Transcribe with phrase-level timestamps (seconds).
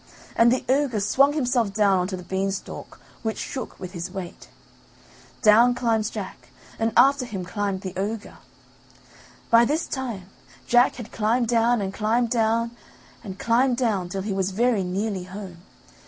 [0.35, 4.47] and the ogre swung himself down on to the beanstalk which shook with his weight.
[5.43, 6.47] Down climbs Jack,
[6.79, 8.39] and after him climbed the ogre.
[9.51, 10.25] By this time
[10.65, 12.71] Jack had climbed down and climbed down
[13.23, 15.57] and climbed down till he was very nearly home.